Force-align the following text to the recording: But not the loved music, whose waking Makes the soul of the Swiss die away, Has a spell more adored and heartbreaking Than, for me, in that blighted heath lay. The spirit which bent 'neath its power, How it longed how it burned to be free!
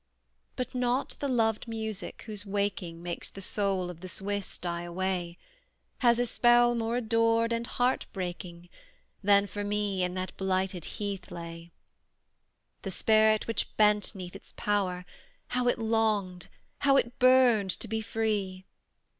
But 0.55 0.73
not 0.73 1.09
the 1.19 1.27
loved 1.27 1.67
music, 1.67 2.23
whose 2.25 2.43
waking 2.43 3.03
Makes 3.03 3.29
the 3.29 3.39
soul 3.39 3.87
of 3.91 4.01
the 4.01 4.07
Swiss 4.09 4.57
die 4.57 4.81
away, 4.81 5.37
Has 5.99 6.17
a 6.17 6.25
spell 6.25 6.73
more 6.73 6.97
adored 6.97 7.53
and 7.53 7.67
heartbreaking 7.67 8.67
Than, 9.23 9.45
for 9.45 9.63
me, 9.63 10.01
in 10.03 10.15
that 10.15 10.35
blighted 10.37 10.85
heath 10.97 11.29
lay. 11.29 11.71
The 12.81 12.89
spirit 12.89 13.45
which 13.45 13.77
bent 13.77 14.15
'neath 14.15 14.35
its 14.35 14.55
power, 14.57 15.05
How 15.49 15.67
it 15.67 15.77
longed 15.77 16.47
how 16.79 16.97
it 16.97 17.19
burned 17.19 17.69
to 17.79 17.87
be 17.87 18.01
free! 18.01 18.65